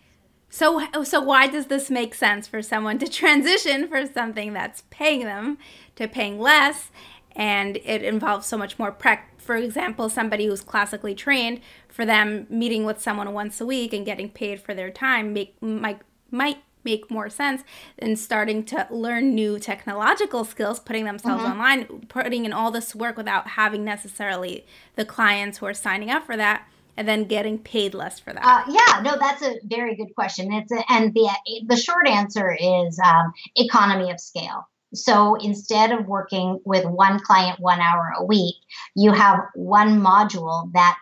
so, 0.53 0.87
so 1.03 1.19
why 1.23 1.47
does 1.47 1.67
this 1.67 1.91
make 1.91 2.15
sense 2.15 2.47
for 2.47 2.61
someone 2.61 2.99
to 2.99 3.09
transition 3.11 3.89
for 3.89 4.05
something 4.07 4.53
that's 4.53 4.83
paying 4.91 5.25
them 5.25 5.57
to 5.97 6.07
paying 6.07 6.39
less, 6.39 6.91
and 7.35 7.79
it 7.79 8.03
involves 8.03 8.47
so 8.47 8.59
much 8.59 8.79
more 8.79 8.93
prep? 8.93 9.21
For 9.39 9.57
example, 9.57 10.11
somebody 10.11 10.45
who's 10.47 10.61
classically 10.61 11.15
trained, 11.15 11.63
for 11.89 12.05
them 12.05 12.47
meeting 12.51 12.85
with 12.85 13.01
someone 13.01 13.33
once 13.33 13.63
a 13.63 13.67
week 13.67 13.95
and 13.95 14.05
getting 14.05 14.29
paid 14.29 14.61
for 14.61 14.75
their 14.75 14.91
time 14.91 15.33
make 15.33 15.61
might 15.63 16.01
might 16.31 16.59
make 16.85 17.11
more 17.11 17.31
sense 17.31 17.63
than 17.99 18.17
starting 18.17 18.63
to 18.65 18.87
learn 18.91 19.35
new 19.35 19.59
technological 19.59 20.45
skills, 20.45 20.81
putting 20.81 21.05
themselves 21.05 21.43
mm-hmm. 21.43 21.53
online, 21.53 22.07
putting 22.09 22.45
in 22.45 22.53
all 22.53 22.71
this 22.71 22.95
work 22.95 23.17
without 23.17 23.49
having 23.49 23.85
necessarily 23.85 24.67
the 24.97 25.05
clients 25.05 25.59
who 25.59 25.67
are 25.67 25.75
signing 25.75 26.11
up 26.11 26.27
for 26.27 26.37
that 26.37 26.69
and 26.97 27.09
then 27.09 27.25
getting 27.25 27.59
paid 27.59 27.95
less 27.95 28.19
for 28.19 28.33
that? 28.33 28.45
Uh, 28.45 28.65
yeah, 28.69 29.01
no, 29.03 29.17
that's 29.19 29.43
a 29.43 29.57
very 29.65 29.97
good 29.97 30.15
question. 30.15 30.53
It's 30.53 30.73
a, 30.73 30.83
and 30.91 31.15
the 31.15 31.31
the 31.67 31.77
short 31.77 32.07
answer 32.09 32.57
is 32.59 32.99
um, 33.05 33.33
economy 33.57 34.11
of 34.11 34.21
scale. 34.21 34.67
So 34.95 35.37
instead 35.37 35.93
of 35.93 36.07
working 36.07 36.61
with 36.65 36.85
one 36.85 37.19
client 37.21 37.61
one 37.61 37.81
hour 37.81 38.13
a 38.17 38.25
week, 38.25 38.57
you 38.95 39.13
have 39.13 39.41
one 39.55 40.01
module 40.01 40.71
that 40.75 40.99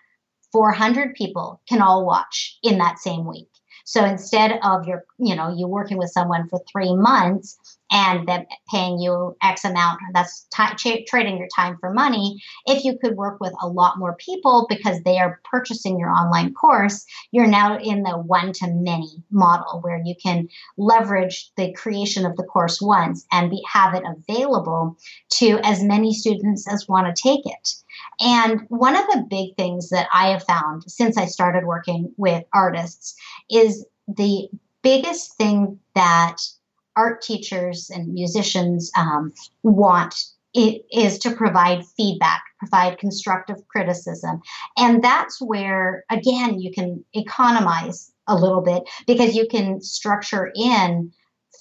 400 0.52 1.14
people 1.14 1.60
can 1.68 1.82
all 1.82 2.06
watch 2.06 2.58
in 2.62 2.78
that 2.78 2.98
same 2.98 3.26
week. 3.26 3.49
So 3.90 4.04
instead 4.04 4.60
of 4.62 4.86
your, 4.86 5.04
you 5.18 5.34
know, 5.34 5.52
you 5.52 5.66
working 5.66 5.98
with 5.98 6.12
someone 6.12 6.48
for 6.48 6.60
three 6.70 6.94
months 6.94 7.58
and 7.90 8.24
them 8.28 8.46
paying 8.70 9.00
you 9.00 9.36
X 9.42 9.64
amount, 9.64 9.98
that's 10.14 10.46
t- 10.54 11.04
trading 11.08 11.38
your 11.38 11.48
time 11.56 11.76
for 11.80 11.92
money. 11.92 12.40
If 12.66 12.84
you 12.84 12.96
could 13.02 13.16
work 13.16 13.40
with 13.40 13.52
a 13.60 13.66
lot 13.66 13.98
more 13.98 14.14
people 14.14 14.66
because 14.68 15.02
they 15.02 15.18
are 15.18 15.40
purchasing 15.50 15.98
your 15.98 16.10
online 16.10 16.54
course, 16.54 17.04
you're 17.32 17.48
now 17.48 17.78
in 17.78 18.04
the 18.04 18.16
one 18.16 18.52
to 18.52 18.68
many 18.68 19.24
model 19.32 19.80
where 19.80 20.00
you 20.04 20.14
can 20.22 20.48
leverage 20.78 21.50
the 21.56 21.72
creation 21.72 22.24
of 22.24 22.36
the 22.36 22.44
course 22.44 22.80
once 22.80 23.26
and 23.32 23.50
be, 23.50 23.60
have 23.68 23.94
it 23.94 24.04
available 24.06 24.96
to 25.30 25.58
as 25.64 25.82
many 25.82 26.14
students 26.14 26.72
as 26.72 26.86
want 26.86 27.08
to 27.08 27.20
take 27.20 27.44
it. 27.44 27.74
And 28.20 28.62
one 28.68 28.96
of 28.96 29.06
the 29.06 29.26
big 29.28 29.56
things 29.56 29.88
that 29.90 30.08
I 30.12 30.28
have 30.28 30.44
found 30.44 30.84
since 30.86 31.16
I 31.16 31.24
started 31.24 31.64
working 31.64 32.12
with 32.16 32.44
artists 32.52 33.14
is 33.50 33.86
the 34.06 34.48
biggest 34.82 35.36
thing 35.36 35.78
that 35.94 36.36
art 36.96 37.22
teachers 37.22 37.90
and 37.90 38.12
musicians 38.12 38.90
um, 38.96 39.32
want 39.62 40.14
is 40.52 41.18
to 41.20 41.30
provide 41.30 41.86
feedback, 41.96 42.42
provide 42.58 42.98
constructive 42.98 43.56
criticism. 43.68 44.42
And 44.76 45.02
that's 45.02 45.40
where, 45.40 46.04
again, 46.10 46.58
you 46.60 46.72
can 46.72 47.04
economize 47.14 48.10
a 48.26 48.34
little 48.34 48.60
bit 48.60 48.82
because 49.06 49.34
you 49.34 49.46
can 49.48 49.80
structure 49.80 50.52
in 50.54 51.12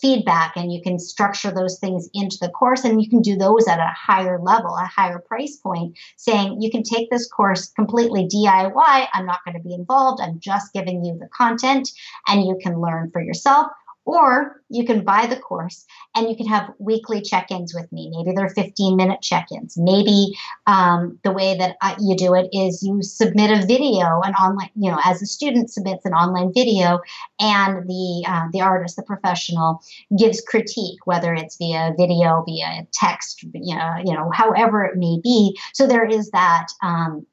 feedback 0.01 0.53
and 0.55 0.71
you 0.71 0.81
can 0.81 0.99
structure 0.99 1.51
those 1.51 1.79
things 1.79 2.09
into 2.13 2.37
the 2.41 2.49
course 2.49 2.83
and 2.83 3.01
you 3.01 3.09
can 3.09 3.21
do 3.21 3.35
those 3.35 3.67
at 3.67 3.79
a 3.79 3.93
higher 3.95 4.39
level, 4.41 4.75
a 4.75 4.85
higher 4.85 5.19
price 5.19 5.57
point, 5.57 5.97
saying 6.15 6.61
you 6.61 6.71
can 6.71 6.83
take 6.83 7.09
this 7.09 7.27
course 7.27 7.67
completely 7.67 8.27
DIY. 8.27 9.07
I'm 9.13 9.25
not 9.25 9.43
going 9.45 9.57
to 9.57 9.63
be 9.63 9.73
involved. 9.73 10.21
I'm 10.21 10.39
just 10.39 10.73
giving 10.73 11.03
you 11.03 11.17
the 11.17 11.27
content 11.27 11.89
and 12.27 12.43
you 12.43 12.57
can 12.61 12.79
learn 12.79 13.11
for 13.11 13.21
yourself. 13.21 13.67
Or 14.05 14.61
you 14.69 14.85
can 14.85 15.03
buy 15.03 15.27
the 15.27 15.35
course 15.35 15.85
and 16.15 16.29
you 16.29 16.35
can 16.35 16.47
have 16.47 16.71
weekly 16.79 17.21
check 17.21 17.51
ins 17.51 17.75
with 17.75 17.91
me. 17.91 18.11
Maybe 18.15 18.35
they're 18.35 18.49
15 18.49 18.95
minute 18.95 19.21
check 19.21 19.47
ins. 19.51 19.77
Maybe 19.77 20.35
um, 20.67 21.19
the 21.23 21.31
way 21.31 21.57
that 21.57 21.75
I, 21.81 21.95
you 21.99 22.15
do 22.15 22.33
it 22.33 22.49
is 22.53 22.81
you 22.81 23.01
submit 23.03 23.51
a 23.51 23.65
video, 23.65 24.21
an 24.21 24.33
online, 24.33 24.69
you 24.75 24.89
know, 24.89 24.99
as 25.03 25.21
a 25.21 25.25
student 25.25 25.71
submits 25.71 26.05
an 26.05 26.13
online 26.13 26.53
video, 26.53 26.99
and 27.39 27.87
the, 27.87 28.25
uh, 28.27 28.47
the 28.51 28.61
artist, 28.61 28.95
the 28.95 29.03
professional, 29.03 29.81
gives 30.17 30.41
critique, 30.41 30.99
whether 31.05 31.33
it's 31.33 31.57
via 31.57 31.93
video, 31.97 32.43
via 32.47 32.87
text, 32.93 33.43
you 33.53 33.75
know, 33.75 33.95
you 34.03 34.13
know 34.13 34.31
however 34.33 34.85
it 34.85 34.97
may 34.97 35.19
be. 35.23 35.57
So 35.73 35.87
there 35.87 36.05
is 36.05 36.31
that. 36.31 36.67
Um, 36.81 37.25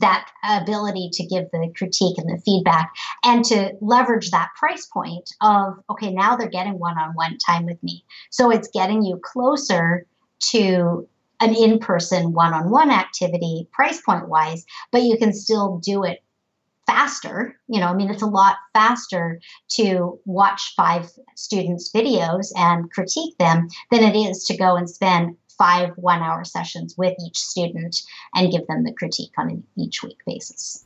that 0.00 0.30
ability 0.44 1.10
to 1.12 1.26
give 1.26 1.44
the 1.52 1.72
critique 1.76 2.18
and 2.18 2.28
the 2.28 2.40
feedback 2.42 2.92
and 3.24 3.44
to 3.44 3.72
leverage 3.80 4.30
that 4.30 4.50
price 4.56 4.86
point 4.86 5.30
of 5.40 5.74
okay 5.90 6.12
now 6.12 6.36
they're 6.36 6.48
getting 6.48 6.78
one-on-one 6.78 7.38
time 7.38 7.66
with 7.66 7.82
me. 7.82 8.04
So 8.30 8.50
it's 8.50 8.68
getting 8.72 9.02
you 9.02 9.20
closer 9.22 10.06
to 10.50 11.08
an 11.40 11.54
in-person 11.54 12.32
one-on-one 12.32 12.90
activity 12.90 13.68
price 13.72 14.00
point 14.00 14.28
wise 14.28 14.64
but 14.90 15.02
you 15.02 15.18
can 15.18 15.32
still 15.32 15.78
do 15.78 16.02
it 16.04 16.22
faster. 16.86 17.58
You 17.68 17.80
know 17.80 17.88
i 17.88 17.94
mean 17.94 18.10
it's 18.10 18.22
a 18.22 18.26
lot 18.26 18.56
faster 18.72 19.40
to 19.70 20.18
watch 20.24 20.72
five 20.76 21.10
students 21.34 21.90
videos 21.92 22.52
and 22.56 22.90
critique 22.90 23.36
them 23.38 23.68
than 23.90 24.02
it 24.02 24.16
is 24.16 24.44
to 24.44 24.56
go 24.56 24.76
and 24.76 24.88
spend 24.88 25.36
five 25.58 25.90
one 25.96 26.22
hour 26.22 26.44
sessions 26.44 26.94
with 26.96 27.14
each 27.24 27.38
student 27.38 28.02
and 28.34 28.52
give 28.52 28.66
them 28.66 28.84
the 28.84 28.92
critique 28.92 29.32
on 29.38 29.50
an 29.50 29.64
each 29.76 30.02
week 30.02 30.18
basis. 30.26 30.84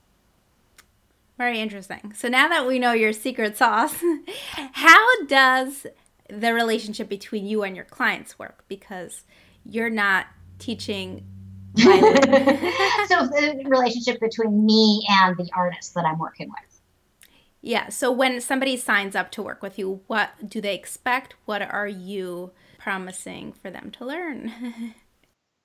Very 1.38 1.58
interesting. 1.58 2.12
So 2.14 2.28
now 2.28 2.48
that 2.48 2.66
we 2.66 2.78
know 2.78 2.92
your 2.92 3.14
secret 3.14 3.56
sauce, 3.56 3.96
how 4.72 5.24
does 5.24 5.86
the 6.28 6.52
relationship 6.52 7.08
between 7.08 7.46
you 7.46 7.62
and 7.62 7.74
your 7.74 7.86
clients 7.86 8.38
work? 8.38 8.64
Because 8.68 9.24
you're 9.64 9.90
not 9.90 10.26
teaching. 10.58 11.24
so 11.76 11.86
the 11.86 13.62
relationship 13.66 14.20
between 14.20 14.66
me 14.66 15.02
and 15.08 15.36
the 15.36 15.48
artist 15.54 15.94
that 15.94 16.04
I'm 16.04 16.18
working 16.18 16.48
with. 16.48 16.80
Yeah. 17.62 17.88
So 17.88 18.10
when 18.10 18.40
somebody 18.40 18.76
signs 18.76 19.14
up 19.14 19.30
to 19.32 19.42
work 19.42 19.62
with 19.62 19.78
you, 19.78 20.00
what 20.06 20.30
do 20.46 20.60
they 20.60 20.74
expect? 20.74 21.34
What 21.44 21.62
are 21.62 21.88
you 21.88 22.52
promising 22.80 23.52
for 23.52 23.70
them 23.70 23.90
to 23.92 24.04
learn? 24.04 24.52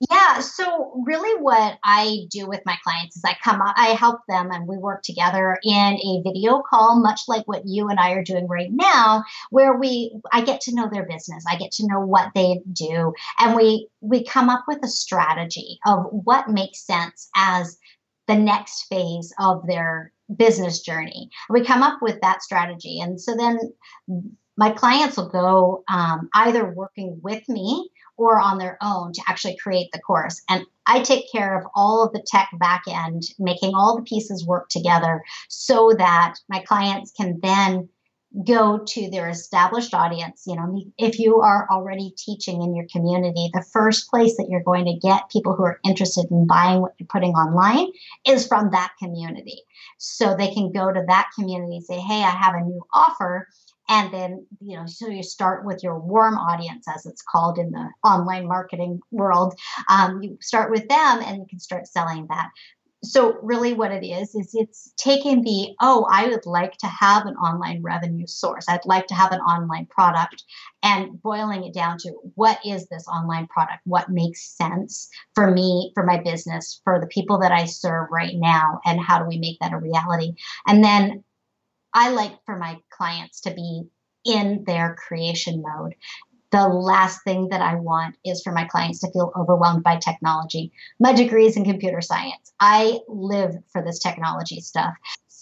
yeah, 0.09 0.41
so 0.41 1.01
really 1.05 1.41
what 1.41 1.77
I 1.83 2.25
do 2.29 2.47
with 2.47 2.61
my 2.65 2.75
clients 2.83 3.15
is 3.15 3.23
I 3.25 3.35
come 3.43 3.61
I 3.63 3.95
help 3.97 4.19
them 4.27 4.51
and 4.51 4.67
we 4.67 4.77
work 4.77 5.01
together 5.03 5.57
in 5.63 5.71
a 5.73 6.21
video 6.23 6.61
call 6.61 7.01
much 7.01 7.21
like 7.27 7.47
what 7.47 7.63
you 7.65 7.87
and 7.87 7.99
I 7.99 8.11
are 8.11 8.23
doing 8.23 8.47
right 8.47 8.71
now 8.71 9.23
where 9.51 9.77
we 9.77 10.19
I 10.33 10.41
get 10.41 10.61
to 10.61 10.75
know 10.75 10.89
their 10.91 11.05
business. 11.05 11.45
I 11.49 11.55
get 11.55 11.71
to 11.73 11.87
know 11.87 12.01
what 12.01 12.31
they 12.35 12.59
do 12.73 13.13
and 13.39 13.55
we 13.55 13.87
we 14.01 14.25
come 14.25 14.49
up 14.49 14.65
with 14.67 14.83
a 14.83 14.89
strategy 14.89 15.79
of 15.85 16.05
what 16.11 16.49
makes 16.49 16.85
sense 16.85 17.29
as 17.35 17.77
the 18.27 18.35
next 18.35 18.87
phase 18.89 19.33
of 19.39 19.65
their 19.67 20.11
business 20.35 20.81
journey. 20.81 21.29
We 21.49 21.63
come 21.63 21.83
up 21.83 21.99
with 22.01 22.19
that 22.21 22.41
strategy. 22.41 22.99
And 22.99 23.21
so 23.21 23.35
then 23.35 23.59
my 24.57 24.71
clients 24.71 25.17
will 25.17 25.29
go 25.29 25.83
um, 25.87 26.29
either 26.33 26.73
working 26.73 27.19
with 27.21 27.47
me 27.49 27.89
or 28.17 28.39
on 28.39 28.57
their 28.57 28.77
own 28.81 29.11
to 29.13 29.21
actually 29.27 29.57
create 29.57 29.89
the 29.91 29.99
course. 29.99 30.41
And 30.49 30.63
I 30.87 31.01
take 31.01 31.31
care 31.31 31.57
of 31.59 31.65
all 31.75 32.03
of 32.03 32.13
the 32.13 32.25
tech 32.25 32.49
back 32.59 32.83
end, 32.87 33.23
making 33.39 33.73
all 33.75 33.97
the 33.97 34.03
pieces 34.03 34.45
work 34.45 34.69
together 34.69 35.23
so 35.49 35.93
that 35.97 36.35
my 36.47 36.61
clients 36.61 37.11
can 37.11 37.39
then 37.41 37.89
go 38.43 38.83
to 38.85 39.09
their 39.09 39.29
established 39.29 39.93
audience. 39.93 40.43
You 40.45 40.55
know, 40.55 40.83
if 40.97 41.19
you 41.19 41.39
are 41.39 41.67
already 41.71 42.13
teaching 42.17 42.61
in 42.61 42.75
your 42.75 42.85
community, 42.91 43.49
the 43.53 43.65
first 43.71 44.09
place 44.09 44.35
that 44.37 44.47
you're 44.49 44.63
going 44.63 44.85
to 44.85 45.07
get 45.07 45.29
people 45.29 45.55
who 45.55 45.63
are 45.63 45.79
interested 45.85 46.25
in 46.29 46.45
buying 46.45 46.81
what 46.81 46.93
you're 46.99 47.07
putting 47.07 47.31
online 47.31 47.91
is 48.27 48.47
from 48.47 48.71
that 48.71 48.91
community. 48.99 49.61
So 49.97 50.35
they 50.35 50.53
can 50.53 50.71
go 50.71 50.91
to 50.91 51.03
that 51.07 51.29
community 51.37 51.77
and 51.77 51.85
say, 51.85 51.99
hey, 51.99 52.23
I 52.23 52.31
have 52.31 52.55
a 52.55 52.65
new 52.65 52.81
offer. 52.93 53.47
And 53.87 54.13
then, 54.13 54.45
you 54.59 54.77
know, 54.77 54.85
so 54.85 55.07
you 55.07 55.23
start 55.23 55.65
with 55.65 55.83
your 55.83 55.99
warm 55.99 56.35
audience, 56.37 56.87
as 56.93 57.05
it's 57.05 57.21
called 57.21 57.57
in 57.59 57.71
the 57.71 57.89
online 58.03 58.47
marketing 58.47 58.99
world. 59.11 59.53
Um, 59.89 60.21
you 60.23 60.37
start 60.41 60.71
with 60.71 60.87
them 60.87 61.21
and 61.21 61.37
you 61.37 61.45
can 61.49 61.59
start 61.59 61.87
selling 61.87 62.27
that. 62.29 62.49
So 63.03 63.37
really 63.43 63.73
what 63.73 63.91
it 63.91 64.03
is 64.03 64.33
is 64.33 64.51
it's 64.53 64.91
taking 64.97 65.43
the 65.43 65.75
oh 65.79 66.07
i 66.09 66.27
would 66.27 66.45
like 66.45 66.75
to 66.77 66.87
have 66.87 67.27
an 67.27 67.35
online 67.35 67.83
revenue 67.83 68.25
source. 68.25 68.65
I'd 68.67 68.85
like 68.85 69.05
to 69.07 69.13
have 69.13 69.31
an 69.31 69.41
online 69.41 69.85
product 69.85 70.43
and 70.81 71.21
boiling 71.21 71.63
it 71.63 71.73
down 71.73 71.97
to 71.99 72.13
what 72.33 72.59
is 72.65 72.87
this 72.87 73.07
online 73.07 73.47
product? 73.47 73.81
What 73.83 74.09
makes 74.09 74.57
sense 74.57 75.09
for 75.35 75.51
me 75.51 75.91
for 75.93 76.03
my 76.03 76.17
business 76.17 76.81
for 76.83 76.99
the 76.99 77.07
people 77.07 77.37
that 77.39 77.51
i 77.51 77.65
serve 77.65 78.07
right 78.11 78.35
now 78.35 78.79
and 78.85 78.99
how 78.99 79.19
do 79.19 79.25
we 79.25 79.37
make 79.37 79.59
that 79.59 79.73
a 79.73 79.77
reality? 79.77 80.33
And 80.65 80.83
then 80.83 81.23
i 81.95 82.09
like 82.09 82.33
for 82.45 82.57
my 82.57 82.77
clients 82.91 83.41
to 83.41 83.51
be 83.51 83.83
in 84.23 84.63
their 84.67 84.95
creation 84.95 85.63
mode 85.65 85.95
the 86.51 86.67
last 86.69 87.21
thing 87.25 87.49
that 87.49 87.61
I 87.61 87.75
want 87.75 88.15
is 88.23 88.41
for 88.41 88.53
my 88.53 88.63
clients 88.63 88.99
to 88.99 89.11
feel 89.11 89.33
overwhelmed 89.35 89.83
by 89.83 89.97
technology. 89.97 90.71
My 91.01 91.11
degree 91.11 91.47
is 91.47 91.57
in 91.57 91.65
computer 91.65 91.99
science. 91.99 92.53
I 92.61 92.99
live 93.09 93.55
for 93.73 93.81
this 93.83 93.99
technology 93.99 94.61
stuff. 94.61 94.93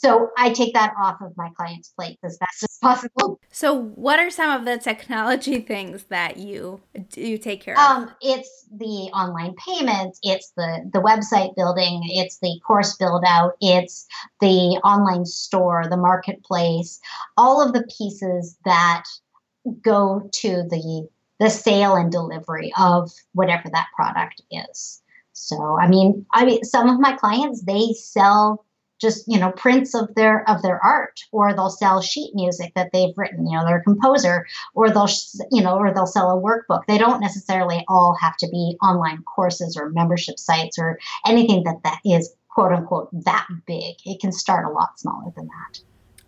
So 0.03 0.31
I 0.37 0.49
take 0.51 0.73
that 0.73 0.93
off 0.99 1.21
of 1.21 1.31
my 1.37 1.49
clients' 1.55 1.87
plate 1.89 2.19
as 2.23 2.37
best 2.37 2.63
as 2.63 2.77
possible. 2.81 3.39
So, 3.53 3.73
what 3.73 4.19
are 4.19 4.29
some 4.29 4.51
of 4.51 4.65
the 4.65 4.77
technology 4.77 5.59
things 5.73 6.03
that 6.09 6.35
you 6.35 6.81
you 7.15 7.37
take 7.37 7.61
care 7.61 7.75
of? 7.75 7.79
Um, 7.79 8.11
it's 8.21 8.67
the 8.69 9.09
online 9.13 9.55
payments, 9.65 10.19
it's 10.21 10.51
the 10.57 10.89
the 10.91 10.99
website 10.99 11.55
building, 11.55 12.01
it's 12.05 12.37
the 12.39 12.59
course 12.67 12.97
build 12.97 13.23
out, 13.25 13.53
it's 13.61 14.05
the 14.41 14.77
online 14.83 15.25
store, 15.25 15.85
the 15.89 15.95
marketplace, 15.95 16.99
all 17.37 17.65
of 17.65 17.71
the 17.71 17.87
pieces 17.97 18.57
that 18.65 19.05
go 19.81 20.29
to 20.33 20.63
the 20.63 21.07
the 21.39 21.49
sale 21.49 21.95
and 21.95 22.11
delivery 22.11 22.73
of 22.77 23.09
whatever 23.31 23.69
that 23.69 23.87
product 23.95 24.41
is. 24.51 25.01
So, 25.31 25.79
I 25.79 25.87
mean, 25.87 26.25
I 26.33 26.43
mean, 26.43 26.63
some 26.65 26.89
of 26.89 26.99
my 26.99 27.13
clients 27.13 27.63
they 27.63 27.93
sell 27.93 28.65
just 28.99 29.25
you 29.27 29.39
know 29.39 29.51
prints 29.51 29.93
of 29.95 30.13
their 30.15 30.47
of 30.49 30.61
their 30.61 30.83
art, 30.83 31.19
or 31.31 31.53
they'll 31.53 31.69
sell 31.69 32.01
sheet 32.01 32.31
music 32.33 32.73
that 32.75 32.91
they've 32.93 33.17
written. 33.17 33.47
You 33.47 33.57
know, 33.57 33.65
they're 33.65 33.77
a 33.77 33.83
composer, 33.83 34.45
or 34.73 34.89
they'll 34.89 35.09
you 35.51 35.61
know, 35.61 35.77
or 35.77 35.93
they'll 35.93 36.05
sell 36.05 36.31
a 36.31 36.41
workbook. 36.41 36.81
They 36.87 36.97
don't 36.97 37.21
necessarily 37.21 37.83
all 37.87 38.15
have 38.19 38.37
to 38.37 38.47
be 38.47 38.77
online 38.81 39.23
courses 39.23 39.77
or 39.77 39.89
membership 39.89 40.39
sites 40.39 40.77
or 40.79 40.99
anything 41.25 41.63
that 41.63 41.83
that 41.83 41.99
is 42.05 42.33
quote 42.49 42.71
unquote 42.71 43.09
that 43.25 43.47
big. 43.65 43.95
It 44.05 44.19
can 44.19 44.31
start 44.31 44.65
a 44.65 44.69
lot 44.69 44.99
smaller 44.99 45.31
than 45.35 45.47
that. 45.47 45.79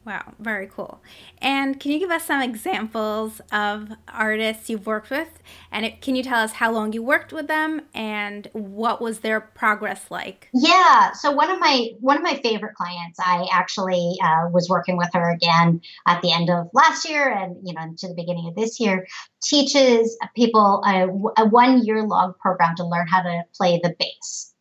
Wow, 0.05 0.33
very 0.38 0.67
cool. 0.67 1.01
And 1.39 1.79
can 1.79 1.91
you 1.91 1.97
give 1.97 2.12
us 2.12 2.25
some 2.25 2.39
examples 2.39 3.41
of 3.51 3.89
artists 4.07 4.69
you've 4.69 4.85
worked 4.85 5.09
with? 5.09 5.39
And 5.71 5.83
it, 5.83 6.01
can 6.01 6.15
you 6.15 6.21
tell 6.21 6.43
us 6.43 6.53
how 6.53 6.71
long 6.71 6.93
you 6.93 7.01
worked 7.01 7.33
with 7.33 7.47
them 7.47 7.81
and 7.95 8.47
what 8.53 9.01
was 9.01 9.21
their 9.21 9.41
progress 9.41 10.12
like? 10.12 10.50
Yeah, 10.53 11.12
so 11.13 11.31
one 11.31 11.50
of 11.50 11.59
my 11.59 11.89
one 12.01 12.17
of 12.17 12.24
my 12.24 12.35
favorite 12.43 12.75
clients, 12.75 13.19
I 13.19 13.47
actually 13.51 14.15
uh, 14.24 14.50
was 14.51 14.69
working 14.69 14.95
with 14.95 15.09
her 15.13 15.31
again 15.31 15.81
at 16.07 16.21
the 16.21 16.31
end 16.31 16.51
of 16.51 16.67
last 16.74 17.09
year 17.09 17.27
and 17.27 17.57
you 17.63 17.74
know 17.74 17.81
into 17.81 18.07
the 18.07 18.13
beginning 18.13 18.47
of 18.47 18.55
this 18.55 18.79
year. 18.79 19.07
Teaches 19.43 20.17
people 20.35 20.83
a, 20.85 21.07
a 21.41 21.47
one 21.47 21.83
year 21.83 22.03
long 22.03 22.33
program 22.39 22.75
to 22.75 22.85
learn 22.85 23.07
how 23.07 23.24
to 23.24 23.43
play 23.55 23.79
the 23.81 23.95
bass. 23.97 24.54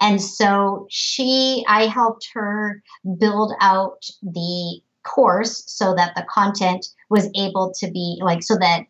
And 0.00 0.22
so 0.22 0.86
she, 0.90 1.64
I 1.68 1.86
helped 1.86 2.28
her 2.34 2.82
build 3.18 3.52
out 3.60 4.04
the 4.22 4.80
course 5.02 5.64
so 5.66 5.94
that 5.94 6.14
the 6.14 6.26
content 6.28 6.86
was 7.10 7.30
able 7.36 7.72
to 7.78 7.90
be 7.90 8.18
like, 8.22 8.42
so 8.42 8.56
that 8.58 8.84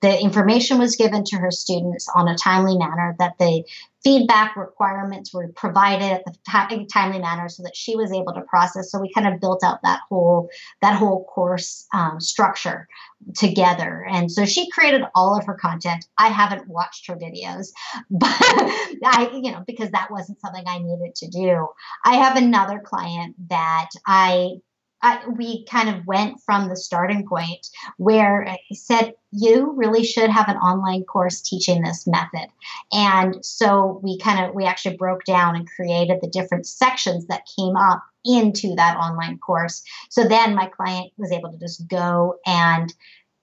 the 0.00 0.20
information 0.20 0.78
was 0.78 0.96
given 0.96 1.24
to 1.24 1.36
her 1.36 1.50
students 1.50 2.08
on 2.14 2.28
a 2.28 2.36
timely 2.36 2.76
manner, 2.76 3.14
that 3.18 3.38
the 3.38 3.64
feedback 4.02 4.56
requirements 4.56 5.32
were 5.32 5.48
provided 5.54 6.12
at 6.12 6.24
the 6.24 6.86
timely 6.92 7.18
manner 7.20 7.48
so 7.48 7.62
that 7.62 7.76
she 7.76 7.94
was 7.96 8.12
able 8.12 8.32
to 8.34 8.40
process. 8.42 8.90
So 8.90 9.00
we 9.00 9.12
kind 9.12 9.32
of 9.32 9.40
built 9.40 9.62
out 9.62 9.80
that 9.82 10.00
whole 10.08 10.48
that 10.80 10.96
whole 10.96 11.24
course 11.24 11.86
um, 11.94 12.20
structure 12.20 12.88
together. 13.36 14.04
And 14.10 14.30
so 14.30 14.44
she 14.44 14.68
created 14.70 15.02
all 15.14 15.38
of 15.38 15.46
her 15.46 15.54
content. 15.54 16.04
I 16.18 16.28
haven't 16.28 16.68
watched 16.68 17.06
her 17.06 17.16
videos, 17.16 17.68
but 18.10 18.28
I, 18.30 19.30
you 19.32 19.52
know, 19.52 19.62
because 19.66 19.90
that 19.92 20.10
wasn't 20.10 20.40
something 20.40 20.64
I 20.66 20.78
needed 20.78 21.14
to 21.16 21.28
do. 21.28 21.68
I 22.04 22.16
have 22.16 22.36
another 22.36 22.80
client 22.80 23.36
that 23.48 23.90
I 24.06 24.56
I, 25.02 25.26
we 25.28 25.64
kind 25.64 25.88
of 25.88 26.06
went 26.06 26.40
from 26.40 26.68
the 26.68 26.76
starting 26.76 27.26
point 27.26 27.66
where 27.96 28.56
he 28.68 28.74
said, 28.74 29.14
you 29.32 29.72
really 29.72 30.04
should 30.04 30.30
have 30.30 30.48
an 30.48 30.56
online 30.56 31.04
course 31.04 31.40
teaching 31.40 31.82
this 31.82 32.06
method. 32.06 32.48
And 32.92 33.44
so 33.44 34.00
we 34.02 34.18
kind 34.18 34.44
of, 34.44 34.54
we 34.54 34.64
actually 34.64 34.96
broke 34.96 35.24
down 35.24 35.56
and 35.56 35.68
created 35.68 36.20
the 36.20 36.28
different 36.28 36.66
sections 36.66 37.26
that 37.26 37.48
came 37.56 37.76
up 37.76 38.02
into 38.24 38.74
that 38.76 38.96
online 38.96 39.38
course. 39.38 39.82
So 40.08 40.24
then 40.24 40.54
my 40.54 40.66
client 40.66 41.12
was 41.16 41.32
able 41.32 41.50
to 41.50 41.58
just 41.58 41.88
go 41.88 42.36
and 42.46 42.92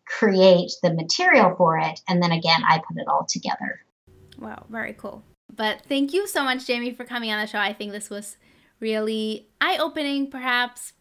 create 0.06 0.72
the 0.82 0.93
material 0.93 1.54
for 1.58 1.78
it. 1.78 2.00
And 2.08 2.24
then 2.24 2.32
again, 2.32 2.62
I 2.67 2.78
put 2.88 2.98
it 2.98 3.08
all 3.08 3.26
together. 3.28 3.82
Wow, 4.38 4.65
very 4.69 4.93
cool. 4.93 5.24
But 5.54 5.82
thank 5.89 6.13
you 6.13 6.28
so 6.28 6.43
much, 6.43 6.65
Jaime, 6.67 6.93
for 6.93 7.04
coming 7.04 7.32
on 7.32 7.41
the 7.41 7.48
show. 7.48 7.60
I 7.60 7.74
think 7.74 7.91
this 7.91 8.10
was 8.10 8.38
really 8.80 9.50
eye 9.60 9.78
opening, 9.78 10.32
perhaps 10.32 10.93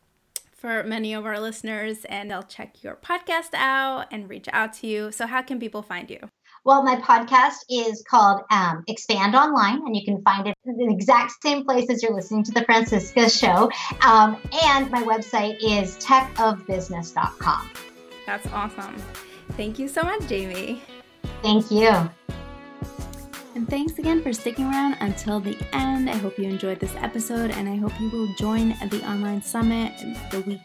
for 0.58 0.82
many 0.82 1.14
of 1.14 1.24
our 1.24 1.40
listeners, 1.40 2.04
and 2.06 2.30
they'll 2.30 2.42
check 2.42 2.82
your 2.82 2.96
podcast 2.96 3.54
out 3.54 4.06
and 4.10 4.28
reach 4.28 4.48
out 4.52 4.72
to 4.74 4.86
you. 4.86 5.12
So, 5.12 5.26
how 5.26 5.40
can 5.42 5.60
people 5.60 5.82
find 5.82 6.10
you? 6.10 6.18
Well, 6.64 6.82
my 6.82 6.96
podcast 6.96 7.64
is 7.70 8.04
called 8.10 8.42
um, 8.50 8.82
Expand 8.88 9.34
Online, 9.34 9.78
and 9.86 9.96
you 9.96 10.04
can 10.04 10.20
find 10.22 10.48
it 10.48 10.54
in 10.66 10.76
the 10.76 10.92
exact 10.92 11.32
same 11.42 11.64
place 11.64 11.88
as 11.88 12.02
you're 12.02 12.14
listening 12.14 12.44
to 12.44 12.52
the 12.52 12.64
Franciska 12.64 13.30
show. 13.30 13.70
Um, 14.06 14.36
and 14.64 14.90
my 14.90 15.02
website 15.02 15.58
is 15.62 15.96
techofbusiness.com. 15.98 17.70
That's 18.26 18.46
awesome. 18.48 18.96
Thank 19.52 19.78
you 19.78 19.88
so 19.88 20.02
much, 20.02 20.24
Jaime. 20.24 20.82
Thank 21.42 21.70
you. 21.70 22.10
And 23.58 23.68
thanks 23.68 23.98
again 23.98 24.22
for 24.22 24.32
sticking 24.32 24.66
around 24.66 24.98
until 25.00 25.40
the 25.40 25.58
end. 25.72 26.08
I 26.08 26.14
hope 26.14 26.38
you 26.38 26.44
enjoyed 26.44 26.78
this 26.78 26.94
episode 26.94 27.50
and 27.50 27.68
I 27.68 27.74
hope 27.74 27.90
you 27.98 28.08
will 28.08 28.32
join 28.34 28.68
the 28.88 29.04
online 29.04 29.42
summit 29.42 29.92
the 30.30 30.42
week 30.42 30.60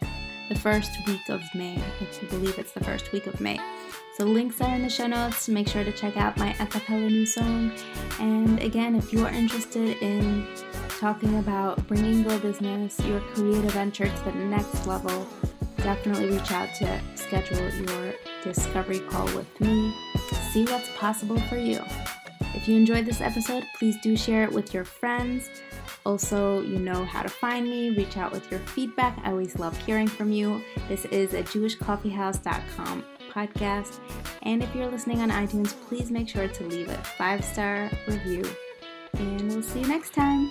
the 0.48 0.54
first 0.54 0.92
week 1.04 1.28
of 1.28 1.42
May. 1.56 1.76
I 1.76 2.24
believe 2.26 2.56
it's 2.56 2.70
the 2.70 2.84
first 2.84 3.10
week 3.10 3.26
of 3.26 3.40
May. 3.40 3.58
So 4.16 4.24
links 4.24 4.60
are 4.60 4.72
in 4.76 4.82
the 4.82 4.88
show 4.88 5.08
notes. 5.08 5.48
Make 5.48 5.66
sure 5.66 5.82
to 5.82 5.90
check 5.90 6.16
out 6.16 6.36
my 6.36 6.52
acapella 6.52 7.08
new 7.08 7.26
song. 7.26 7.72
And 8.20 8.60
again, 8.60 8.94
if 8.94 9.12
you 9.12 9.24
are 9.24 9.32
interested 9.32 9.96
in 10.00 10.46
talking 11.00 11.36
about 11.40 11.84
bringing 11.88 12.22
your 12.22 12.38
business, 12.38 13.00
your 13.00 13.18
creative 13.34 13.72
venture 13.72 14.06
to 14.06 14.24
the 14.24 14.34
next 14.34 14.86
level, 14.86 15.26
definitely 15.78 16.28
reach 16.28 16.52
out 16.52 16.68
to 16.76 17.00
schedule 17.16 17.68
your 17.70 18.14
discovery 18.44 19.00
call 19.00 19.26
with 19.34 19.60
me. 19.60 19.92
See 20.52 20.64
what's 20.66 20.88
possible 20.96 21.40
for 21.40 21.56
you. 21.56 21.82
If 22.54 22.68
you 22.68 22.76
enjoyed 22.76 23.06
this 23.06 23.20
episode, 23.20 23.64
please 23.78 23.96
do 24.02 24.16
share 24.16 24.44
it 24.44 24.52
with 24.52 24.72
your 24.72 24.84
friends. 24.84 25.50
Also, 26.06 26.62
you 26.62 26.78
know 26.78 27.04
how 27.04 27.22
to 27.22 27.28
find 27.28 27.66
me, 27.66 27.90
reach 27.90 28.16
out 28.16 28.30
with 28.32 28.50
your 28.50 28.60
feedback. 28.60 29.18
I 29.24 29.30
always 29.30 29.58
love 29.58 29.76
hearing 29.84 30.06
from 30.06 30.32
you. 30.32 30.62
This 30.88 31.04
is 31.06 31.32
a 31.34 31.42
jewishcoffeehouse.com 31.42 33.04
podcast. 33.30 33.98
And 34.42 34.62
if 34.62 34.74
you're 34.74 34.90
listening 34.90 35.20
on 35.20 35.30
iTunes, 35.30 35.74
please 35.88 36.10
make 36.10 36.28
sure 36.28 36.48
to 36.48 36.64
leave 36.64 36.88
a 36.88 36.98
five 37.18 37.44
star 37.44 37.90
review. 38.06 38.44
And 39.14 39.48
we'll 39.48 39.62
see 39.62 39.80
you 39.80 39.88
next 39.88 40.12
time. 40.14 40.50